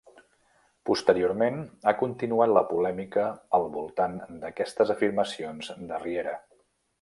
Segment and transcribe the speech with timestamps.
[0.89, 1.59] Posteriorment,
[1.91, 3.27] ha continuat la polèmica
[3.59, 6.35] al voltant d'aquestes afirmacions de Riera.